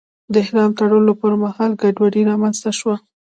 [0.33, 2.95] د احرام تړلو پر مهال ګډوډي رامنځته شوه.